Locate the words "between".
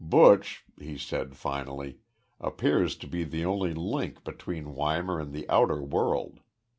4.23-4.73